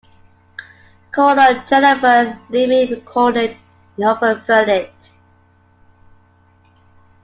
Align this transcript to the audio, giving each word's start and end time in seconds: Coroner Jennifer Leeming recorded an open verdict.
Coroner 1.11 1.63
Jennifer 1.67 2.39
Leeming 2.49 2.89
recorded 2.89 3.55
an 3.97 4.03
open 4.03 4.41
verdict. 4.47 5.11